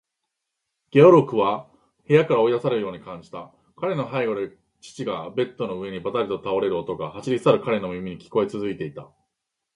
[0.89, 1.69] ゲオルクは
[2.07, 3.53] 部屋から追い出されるように感じた。
[3.77, 9.11] 彼の背後で父がベッドの上にばたりと倒れる音が、走り去る彼の耳に聞こえつづけていた。